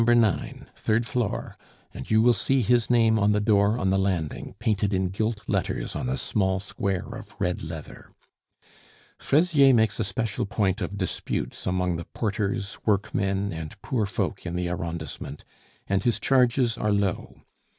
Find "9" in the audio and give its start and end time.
0.03-0.67